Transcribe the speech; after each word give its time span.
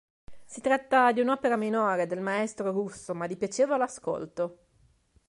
Si 0.45 0.61
tratta 0.61 1.11
di 1.11 1.19
un'opera 1.21 1.55
minore 1.55 2.07
del 2.07 2.21
maestro 2.21 2.71
russo 2.71 3.13
ma 3.13 3.27
di 3.27 3.37
piacevole 3.37 3.83
ascolto. 3.83 4.57